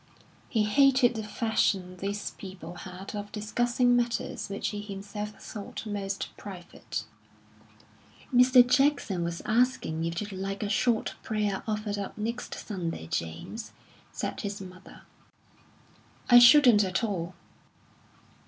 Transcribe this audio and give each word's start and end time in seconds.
He 0.49 0.63
hated 0.63 1.13
the 1.13 1.21
fashion 1.23 1.97
these 1.97 2.31
people 2.31 2.73
had 2.73 3.13
of 3.15 3.31
discussing 3.31 3.95
matters 3.95 4.49
which 4.49 4.69
he 4.69 4.81
himself 4.81 5.39
thought 5.39 5.85
most 5.85 6.35
private. 6.37 7.05
"Mr. 8.33 8.67
Jackson 8.67 9.23
was 9.23 9.43
asking 9.45 10.03
if 10.05 10.19
you'd 10.19 10.31
like 10.31 10.63
a 10.63 10.69
short 10.69 11.13
prayer 11.21 11.61
offered 11.67 11.99
up 11.99 12.17
next 12.17 12.55
Sunday, 12.55 13.05
James," 13.11 13.73
said 14.11 14.41
his 14.41 14.59
mother. 14.59 15.03
"I 16.31 16.39
shouldn't 16.39 16.83
at 16.83 17.03
all." 17.03 17.35